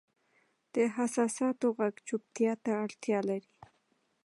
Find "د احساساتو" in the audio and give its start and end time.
0.73-1.67